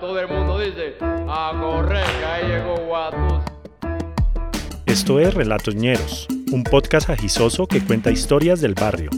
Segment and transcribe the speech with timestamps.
[0.00, 3.42] Todo el mundo dice, a correr, que ahí llegó Guatus.
[4.86, 9.10] Esto es Relatos Ñeros, un podcast agisoso que cuenta historias del barrio.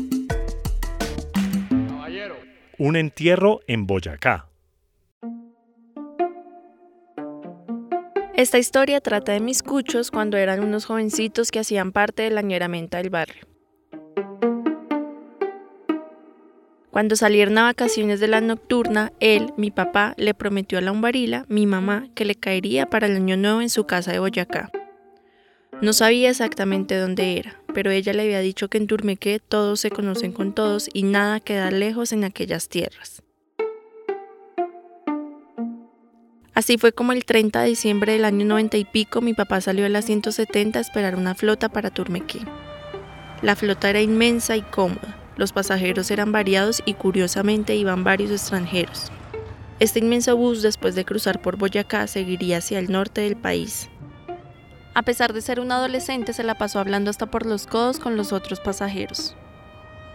[1.89, 2.37] Caballero.
[2.79, 4.47] Un entierro en Boyacá.
[8.35, 12.41] Esta historia trata de mis cuchos cuando eran unos jovencitos que hacían parte de la
[12.41, 13.45] ñeramenta del barrio.
[16.91, 21.47] Cuando salieron a vacaciones de la nocturna, él, mi papá, le prometió a la umbarila,
[21.49, 24.73] mi mamá, que le caería para el año nuevo en su casa de Boyacá.
[25.81, 29.91] No sabía exactamente dónde era, pero ella le había dicho que en Turmequé todos se
[29.91, 33.23] conocen con todos y nada queda lejos en aquellas tierras.
[36.55, 39.87] Así fue como el 30 de diciembre del año 90 y pico mi papá salió
[39.87, 42.41] a las 170 a esperar una flota para Turmequé.
[43.43, 45.20] La flota era inmensa y cómoda.
[45.41, 49.11] Los pasajeros eran variados y curiosamente iban varios extranjeros.
[49.79, 53.89] Este inmenso bus, después de cruzar por Boyacá, seguiría hacia el norte del país.
[54.93, 58.19] A pesar de ser un adolescente, se la pasó hablando hasta por los codos con
[58.19, 59.35] los otros pasajeros.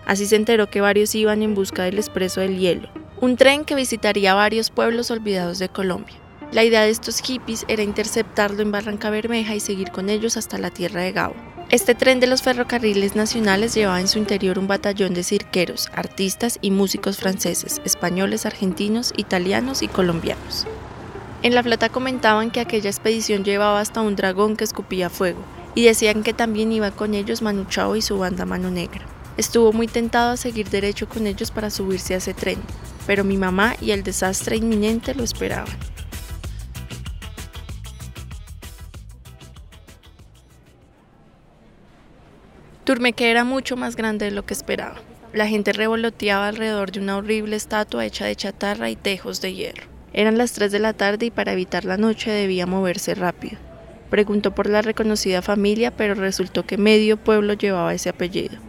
[0.06, 3.74] Así se enteró que varios iban en busca del Expreso del Hielo, un tren que
[3.74, 6.18] visitaría varios pueblos olvidados de Colombia.
[6.52, 10.60] La idea de estos hippies era interceptarlo en Barranca Bermeja y seguir con ellos hasta
[10.60, 11.55] la tierra de Gao.
[11.72, 16.60] Este tren de los ferrocarriles nacionales llevaba en su interior un batallón de cirqueros, artistas
[16.62, 20.68] y músicos franceses, españoles, argentinos, italianos y colombianos.
[21.42, 25.40] En la flota comentaban que aquella expedición llevaba hasta un dragón que escupía fuego,
[25.74, 29.02] y decían que también iba con ellos Manu Chao y su banda Mano Negra.
[29.36, 32.60] Estuvo muy tentado a seguir derecho con ellos para subirse a ese tren,
[33.08, 35.95] pero mi mamá y el desastre inminente lo esperaban.
[42.86, 44.98] Turmeque era mucho más grande de lo que esperaba.
[45.34, 49.88] La gente revoloteaba alrededor de una horrible estatua hecha de chatarra y tejos de hierro.
[50.14, 53.58] Eran las 3 de la tarde y para evitar la noche debía moverse rápido.
[54.12, 58.60] Preguntó por la reconocida familia, pero resultó que medio pueblo llevaba ese apellido.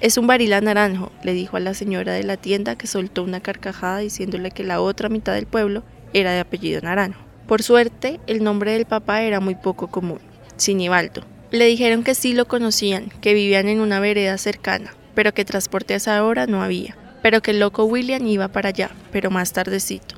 [0.00, 3.38] Es un barila naranjo, le dijo a la señora de la tienda que soltó una
[3.38, 7.20] carcajada diciéndole que la otra mitad del pueblo era de apellido naranjo.
[7.46, 10.18] Por suerte, el nombre del papá era muy poco común,
[10.56, 15.44] Sinibaldo, le dijeron que sí lo conocían, que vivían en una vereda cercana, pero que
[15.44, 19.30] transporte a esa hora no había, pero que el loco William iba para allá, pero
[19.30, 20.16] más tardecito.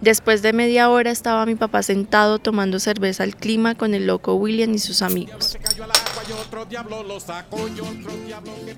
[0.00, 4.34] Después de media hora estaba mi papá sentado tomando cerveza al clima con el loco
[4.34, 5.56] William y sus amigos.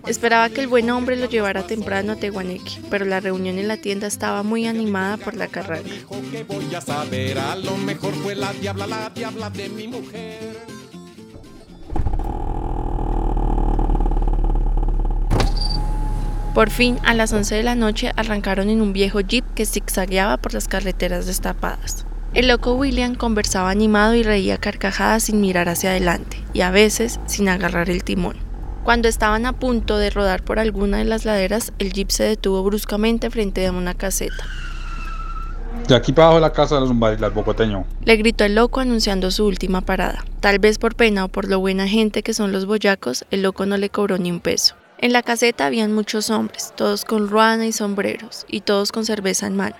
[0.06, 3.77] Esperaba que el buen hombre lo llevara temprano a Tehuaneque, pero la reunión en la
[3.77, 5.89] tienda estaba muy animada por la carrera.
[16.56, 20.39] Por fin, a las 11 de la noche, arrancaron en un viejo jeep que zigzagueaba
[20.39, 22.06] por las carreteras destapadas.
[22.33, 27.21] El loco William conversaba animado y reía carcajadas sin mirar hacia adelante, y a veces
[27.27, 28.39] sin agarrar el timón.
[28.84, 32.62] Cuando estaban a punto de rodar por alguna de las laderas, el jeep se detuvo
[32.62, 34.47] bruscamente frente a una caseta.
[35.87, 37.84] De aquí para abajo la casa de los umbarilas bocoteño.
[38.03, 40.25] Le gritó el loco anunciando su última parada.
[40.41, 43.67] Tal vez por pena o por lo buena gente que son los boyacos, el loco
[43.67, 44.75] no le cobró ni un peso.
[44.99, 49.47] En la caseta habían muchos hombres, todos con ruana y sombreros, y todos con cerveza
[49.47, 49.77] en mano.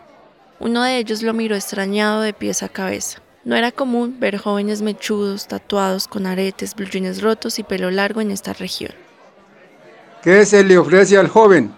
[0.61, 3.23] Uno de ellos lo miró extrañado de pies a cabeza.
[3.45, 6.89] No era común ver jóvenes mechudos, tatuados, con aretes, blue
[7.21, 8.93] rotos y pelo largo en esta región.
[10.23, 11.73] ¿Qué se le ofrece al joven?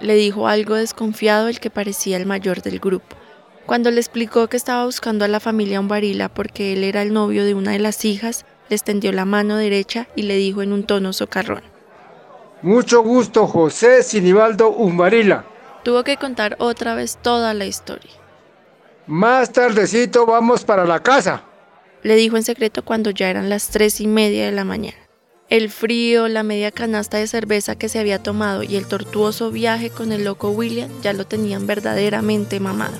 [0.00, 3.16] Le dijo algo desconfiado el que parecía el mayor del grupo.
[3.64, 7.44] Cuando le explicó que estaba buscando a la familia Umbarila porque él era el novio
[7.44, 10.84] de una de las hijas, le extendió la mano derecha y le dijo en un
[10.84, 11.73] tono socarrón.
[12.64, 15.44] Mucho gusto, José Sinibaldo Umbarila.
[15.82, 18.10] Tuvo que contar otra vez toda la historia.
[19.06, 21.42] Más tardecito vamos para la casa.
[22.02, 24.96] Le dijo en secreto cuando ya eran las tres y media de la mañana.
[25.50, 29.90] El frío, la media canasta de cerveza que se había tomado y el tortuoso viaje
[29.90, 32.96] con el loco William ya lo tenían verdaderamente mamado.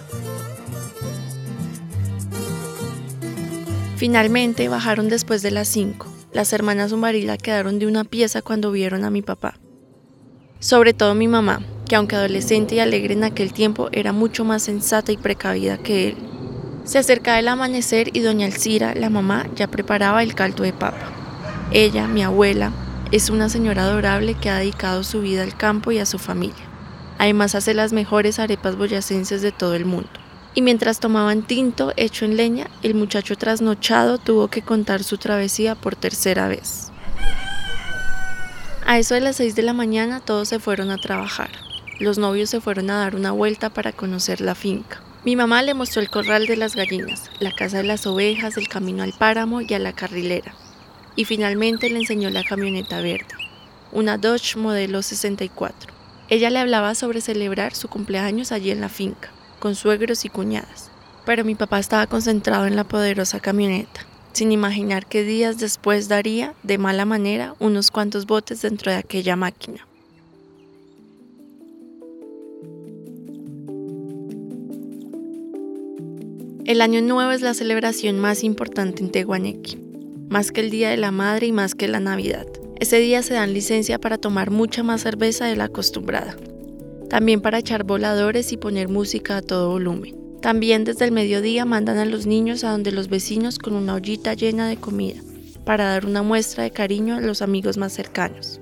[3.96, 6.06] Finalmente bajaron después de las cinco.
[6.34, 9.54] Las hermanas Umbarila quedaron de una pieza cuando vieron a mi papá.
[10.58, 14.64] Sobre todo mi mamá, que aunque adolescente y alegre en aquel tiempo, era mucho más
[14.64, 16.16] sensata y precavida que él.
[16.82, 21.12] Se acercaba el amanecer y doña Alcira, la mamá, ya preparaba el caldo de papa.
[21.70, 22.72] Ella, mi abuela,
[23.12, 26.64] es una señora adorable que ha dedicado su vida al campo y a su familia.
[27.16, 30.23] Además hace las mejores arepas boyacenses de todo el mundo
[30.54, 35.74] y mientras tomaban tinto hecho en leña, el muchacho trasnochado tuvo que contar su travesía
[35.74, 36.90] por tercera vez.
[38.86, 41.50] A eso de las seis de la mañana todos se fueron a trabajar.
[42.00, 45.00] Los novios se fueron a dar una vuelta para conocer la finca.
[45.24, 48.68] Mi mamá le mostró el corral de las gallinas, la casa de las ovejas, el
[48.68, 50.54] camino al páramo y a la carrilera.
[51.16, 53.34] Y finalmente le enseñó la camioneta verde,
[53.90, 55.94] una Dodge modelo 64.
[56.28, 59.30] Ella le hablaba sobre celebrar su cumpleaños allí en la finca,
[59.64, 60.90] con suegros y cuñadas.
[61.24, 66.52] Pero mi papá estaba concentrado en la poderosa camioneta, sin imaginar que días después daría,
[66.62, 69.86] de mala manera, unos cuantos botes dentro de aquella máquina.
[76.66, 79.78] El Año Nuevo es la celebración más importante en Tehuanequi,
[80.28, 82.46] más que el Día de la Madre y más que la Navidad.
[82.78, 86.36] Ese día se dan licencia para tomar mucha más cerveza de la acostumbrada.
[87.14, 90.16] También para echar voladores y poner música a todo volumen.
[90.42, 94.34] También desde el mediodía mandan a los niños a donde los vecinos con una ollita
[94.34, 95.20] llena de comida,
[95.64, 98.60] para dar una muestra de cariño a los amigos más cercanos.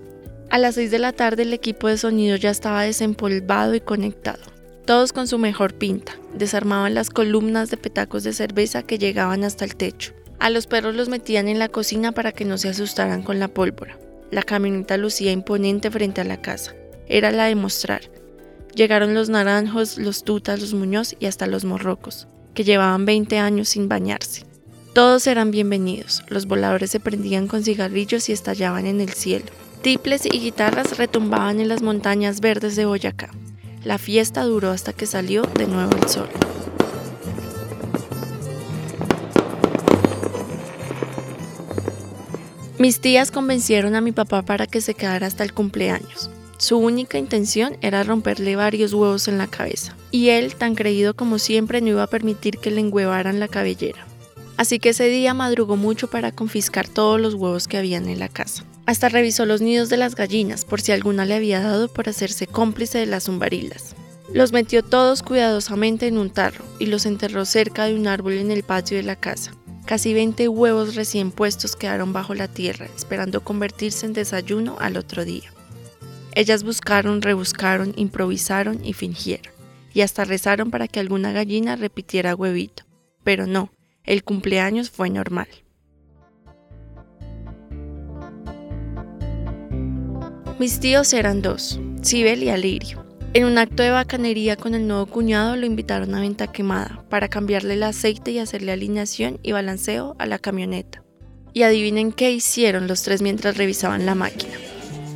[0.51, 4.43] A las 6 de la tarde el equipo de sonido ya estaba desempolvado y conectado
[4.85, 6.13] todos con su mejor pinta.
[6.35, 10.13] Desarmaban las columnas de petacos de cerveza que llegaban hasta el techo.
[10.41, 13.49] A los perros los metían en la cocina para que no se asustaran con la
[13.49, 13.99] pólvora.
[14.31, 16.75] La camioneta lucía imponente frente a la casa.
[17.09, 18.03] Era la de mostrar.
[18.75, 23.69] Llegaron los naranjos, los tutas, los muñoz y hasta los morrocos, que llevaban 20 años
[23.69, 24.47] sin bañarse.
[24.95, 26.23] Todos eran bienvenidos.
[26.29, 29.47] Los voladores se prendían con cigarrillos y estallaban en el cielo.
[29.83, 33.31] Tiples y guitarras retumbaban en las montañas verdes de Boyacá.
[33.85, 36.29] La fiesta duró hasta que salió de nuevo el sol.
[42.79, 46.31] Mis tías convencieron a mi papá para que se quedara hasta el cumpleaños.
[46.62, 51.41] Su única intención era romperle varios huevos en la cabeza, y él, tan creído como
[51.41, 54.06] siempre, no iba a permitir que le engüevaran la cabellera.
[54.56, 58.29] Así que ese día madrugó mucho para confiscar todos los huevos que habían en la
[58.29, 58.64] casa.
[58.87, 62.47] Hasta revisó los nidos de las gallinas por si alguna le había dado por hacerse
[62.47, 63.97] cómplice de las zumbarilas.
[64.32, 68.53] Los metió todos cuidadosamente en un tarro y los enterró cerca de un árbol en
[68.53, 69.50] el patio de la casa.
[69.85, 75.25] Casi 20 huevos recién puestos quedaron bajo la tierra, esperando convertirse en desayuno al otro
[75.25, 75.53] día.
[76.34, 79.52] Ellas buscaron, rebuscaron, improvisaron y fingieron,
[79.93, 82.84] y hasta rezaron para que alguna gallina repitiera huevito.
[83.23, 83.70] Pero no,
[84.05, 85.49] el cumpleaños fue normal.
[90.58, 93.05] Mis tíos eran dos, Sibel y Alirio.
[93.34, 97.29] En un acto de bacanería con el nuevo cuñado lo invitaron a venta quemada para
[97.29, 101.02] cambiarle el aceite y hacerle alineación y balanceo a la camioneta.
[101.52, 104.55] Y adivinen qué hicieron los tres mientras revisaban la máquina.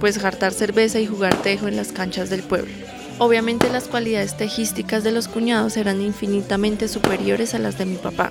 [0.01, 2.73] Pues jartar cerveza y jugar tejo en las canchas del pueblo.
[3.19, 8.31] Obviamente las cualidades tejísticas de los cuñados eran infinitamente superiores a las de mi papá.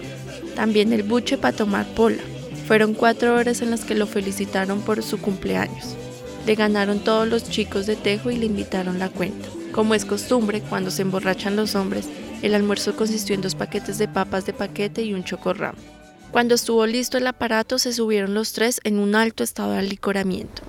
[0.55, 2.21] También el buche para tomar pola.
[2.67, 5.95] Fueron cuatro horas en las que lo felicitaron por su cumpleaños.
[6.45, 9.49] Le ganaron todos los chicos de Tejo y le invitaron la cuenta.
[9.71, 12.05] Como es costumbre, cuando se emborrachan los hombres,
[12.43, 15.79] el almuerzo consistió en dos paquetes de papas de paquete y un chocorramo.
[16.31, 20.61] Cuando estuvo listo el aparato, se subieron los tres en un alto estado de alicoramiento.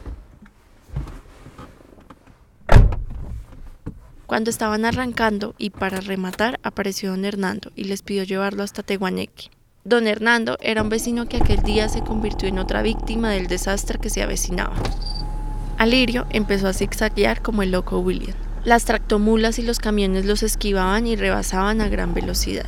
[4.26, 9.50] Cuando estaban arrancando y para rematar, apareció don Hernando y les pidió llevarlo hasta Tehuaneque.
[9.84, 14.00] Don Hernando era un vecino que aquel día se convirtió en otra víctima del desastre
[14.00, 14.74] que se avecinaba.
[15.78, 18.36] Alirio empezó a zigzaguear como el loco William.
[18.64, 22.66] Las tractomulas y los camiones los esquivaban y rebasaban a gran velocidad.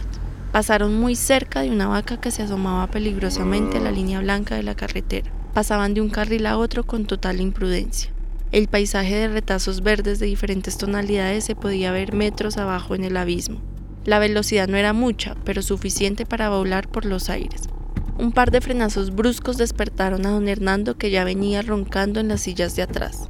[0.53, 4.63] Pasaron muy cerca de una vaca que se asomaba peligrosamente a la línea blanca de
[4.63, 5.33] la carretera.
[5.55, 8.13] Pasaban de un carril a otro con total imprudencia.
[8.51, 13.19] El paisaje de retazos verdes de diferentes tonalidades se podía ver metros abajo en el
[13.19, 13.61] abismo.
[14.07, 17.69] La velocidad no era mucha, pero suficiente para volar por los aires.
[18.17, 22.41] Un par de frenazos bruscos despertaron a don Hernando que ya venía roncando en las
[22.41, 23.29] sillas de atrás.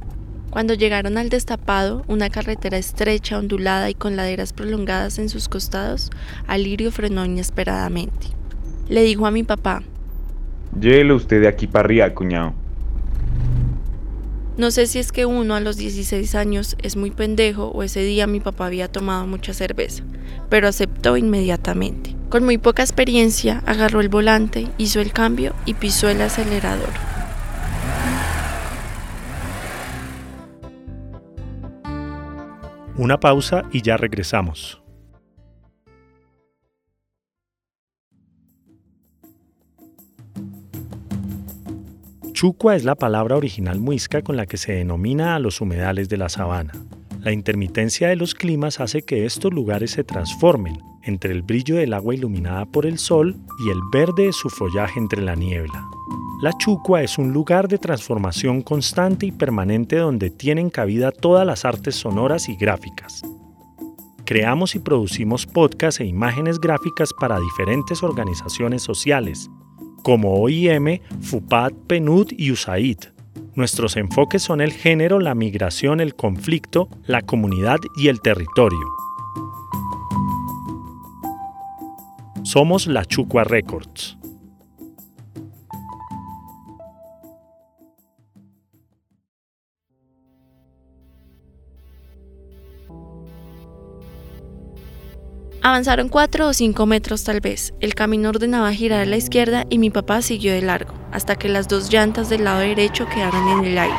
[0.51, 6.11] Cuando llegaron al destapado, una carretera estrecha, ondulada y con laderas prolongadas en sus costados,
[6.47, 8.27] Alirio frenó inesperadamente.
[8.87, 9.83] Le dijo a mi papá,
[10.79, 12.53] Llévelo usted de aquí para arriba, cuñado.
[14.59, 18.03] No sé si es que uno a los 16 años es muy pendejo o ese
[18.03, 20.03] día mi papá había tomado mucha cerveza,
[20.49, 22.13] pero aceptó inmediatamente.
[22.27, 26.89] Con muy poca experiencia, agarró el volante, hizo el cambio y pisó el acelerador.
[32.97, 34.78] Una pausa y ya regresamos.
[42.39, 46.15] Chucua es la palabra original muisca con la que se denomina a los humedales de
[46.15, 46.71] la sabana.
[47.19, 51.93] La intermitencia de los climas hace que estos lugares se transformen entre el brillo del
[51.93, 55.83] agua iluminada por el sol y el verde de su follaje entre la niebla.
[56.41, 61.65] La Chucua es un lugar de transformación constante y permanente donde tienen cabida todas las
[61.65, 63.21] artes sonoras y gráficas.
[64.23, 69.49] Creamos y producimos podcasts e imágenes gráficas para diferentes organizaciones sociales,
[70.03, 72.97] como OIM, FUPAD, PNUD y USAID.
[73.55, 78.95] Nuestros enfoques son el género, la migración, el conflicto, la comunidad y el territorio.
[82.43, 84.18] Somos la Chucua Records.
[95.69, 97.75] Avanzaron cuatro o cinco metros tal vez.
[97.79, 101.47] El camino ordenaba girar a la izquierda y mi papá siguió de largo, hasta que
[101.47, 103.95] las dos llantas del lado derecho quedaron en el aire.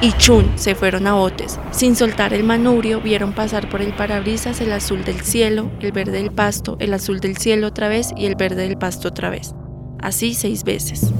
[0.00, 1.60] Y chun, se fueron a botes.
[1.70, 6.10] Sin soltar el manubrio, vieron pasar por el parabrisas el azul del cielo, el verde
[6.10, 9.54] del pasto, el azul del cielo otra vez y el verde del pasto otra vez.
[10.00, 11.12] Así seis veces.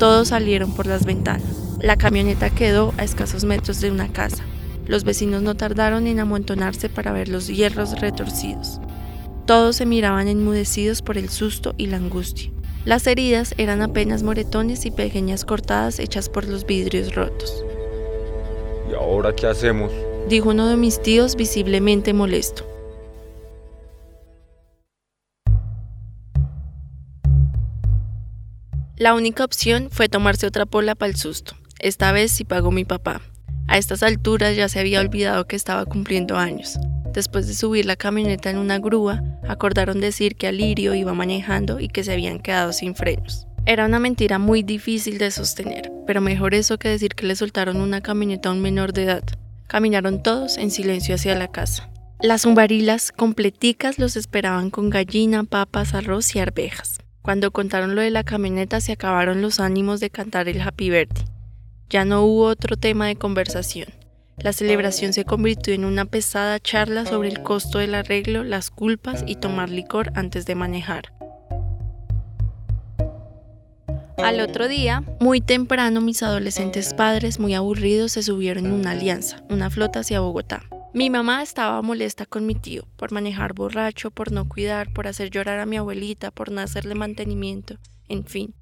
[0.00, 1.46] Todos salieron por las ventanas.
[1.80, 4.42] La camioneta quedó a escasos metros de una casa.
[4.88, 8.80] Los vecinos no tardaron en amontonarse para ver los hierros retorcidos.
[9.44, 12.50] Todos se miraban enmudecidos por el susto y la angustia.
[12.86, 17.64] Las heridas eran apenas moretones y pequeñas cortadas hechas por los vidrios rotos.
[18.90, 19.92] ¿Y ahora qué hacemos?
[20.26, 22.64] Dijo uno de mis tíos visiblemente molesto.
[28.96, 31.56] La única opción fue tomarse otra pola para el susto.
[31.78, 33.20] Esta vez sí pagó mi papá.
[33.68, 36.78] A estas alturas ya se había olvidado que estaba cumpliendo años.
[37.12, 41.88] Después de subir la camioneta en una grúa, acordaron decir que Alirio iba manejando y
[41.88, 43.46] que se habían quedado sin frenos.
[43.66, 47.82] Era una mentira muy difícil de sostener, pero mejor eso que decir que le soltaron
[47.82, 49.24] una camioneta a un menor de edad.
[49.66, 51.90] Caminaron todos en silencio hacia la casa.
[52.20, 56.98] Las umbarilas completicas los esperaban con gallina, papas, arroz y arvejas.
[57.20, 61.26] Cuando contaron lo de la camioneta se acabaron los ánimos de cantar el Happy Birthday.
[61.90, 63.88] Ya no hubo otro tema de conversación.
[64.36, 69.24] La celebración se convirtió en una pesada charla sobre el costo del arreglo, las culpas
[69.26, 71.12] y tomar licor antes de manejar.
[74.18, 79.42] Al otro día, muy temprano, mis adolescentes padres, muy aburridos, se subieron en una alianza,
[79.48, 80.64] una flota hacia Bogotá.
[80.92, 85.30] Mi mamá estaba molesta con mi tío por manejar borracho, por no cuidar, por hacer
[85.30, 87.78] llorar a mi abuelita, por no hacerle mantenimiento,
[88.08, 88.54] en fin.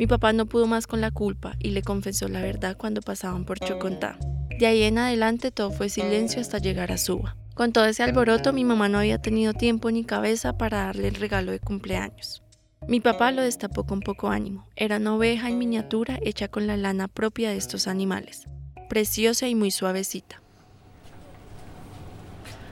[0.00, 3.44] Mi papá no pudo más con la culpa y le confesó la verdad cuando pasaban
[3.44, 4.16] por Chocontá.
[4.58, 7.36] De ahí en adelante todo fue silencio hasta llegar a Suba.
[7.54, 11.16] Con todo ese alboroto mi mamá no había tenido tiempo ni cabeza para darle el
[11.16, 12.42] regalo de cumpleaños.
[12.88, 14.66] Mi papá lo destapó con poco ánimo.
[14.74, 18.46] Era una oveja en miniatura hecha con la lana propia de estos animales,
[18.88, 20.40] preciosa y muy suavecita.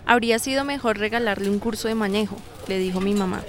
[0.06, 3.42] Habría sido mejor regalarle un curso de manejo, le dijo mi mamá.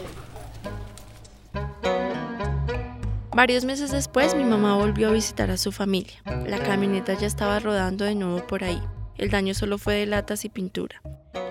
[3.39, 6.21] Varios meses después mi mamá volvió a visitar a su familia.
[6.45, 8.81] La camioneta ya estaba rodando de nuevo por ahí.
[9.17, 11.01] El daño solo fue de latas y pintura.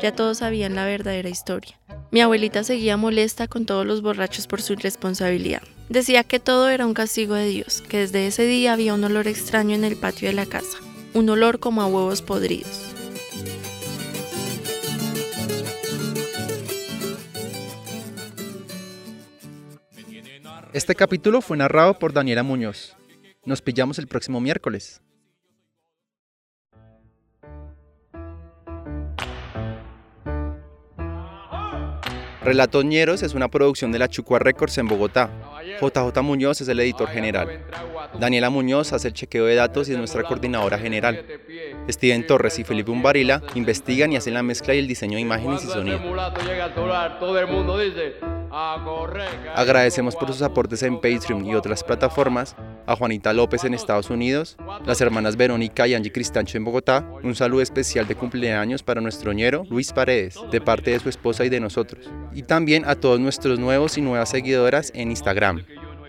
[0.02, 1.80] Ya todos sabían la verdadera historia.
[2.10, 5.62] Mi abuelita seguía molesta con todos los borrachos por su irresponsabilidad.
[5.88, 9.26] Decía que todo era un castigo de Dios, que desde ese día había un olor
[9.26, 10.76] extraño en el patio de la casa,
[11.14, 12.87] un olor como a huevos podridos.
[20.74, 22.94] Este capítulo fue narrado por Daniela Muñoz.
[23.46, 25.00] Nos pillamos el próximo miércoles.
[32.42, 35.30] Relatos Ñeros es una producción de la Chucua Records en Bogotá.
[35.80, 37.64] JJ Muñoz es el editor general.
[38.20, 41.24] Daniela Muñoz hace el chequeo de datos y es nuestra coordinadora general.
[41.88, 45.64] Steven Torres y Felipe Umbarila investigan y hacen la mezcla y el diseño de imágenes
[45.64, 45.98] y sonido.
[49.54, 54.56] Agradecemos por sus aportes en Patreon y otras plataformas a Juanita López en Estados Unidos,
[54.86, 59.32] las hermanas Verónica y Angie Cristancho en Bogotá, un saludo especial de cumpleaños para nuestro
[59.32, 63.20] ñero Luis Paredes, de parte de su esposa y de nosotros, y también a todos
[63.20, 65.64] nuestros nuevos y nuevas seguidoras en Instagram.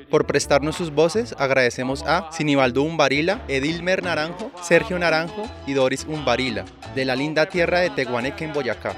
[0.10, 6.66] Por prestarnos sus voces, agradecemos a Sinibaldo Umbarila, Edilmer Naranjo, Sergio Naranjo y Doris Umbarila,
[6.96, 8.96] de la linda tierra de Tehuaneque en Boyacá.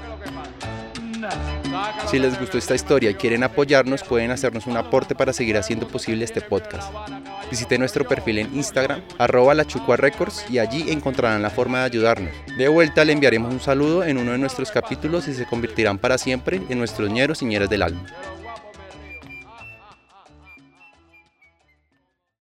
[2.10, 5.88] Si les gustó esta historia y quieren apoyarnos, pueden hacernos un aporte para seguir haciendo
[5.88, 6.92] posible este podcast.
[7.50, 12.32] Visiten nuestro perfil en Instagram, arroba Records, y allí encontrarán la forma de ayudarnos.
[12.56, 16.18] De vuelta le enviaremos un saludo en uno de nuestros capítulos y se convertirán para
[16.18, 18.04] siempre en nuestros ñeros y ñeras del alma.